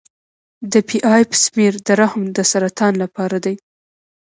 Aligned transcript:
د 0.71 0.73
پی 0.87 0.97
ایپ 1.13 1.29
سمیر 1.43 1.73
د 1.87 1.89
رحم 2.01 2.21
د 2.35 2.37
سرطان 2.51 2.93
لپاره 3.03 3.37
دی. 3.45 3.55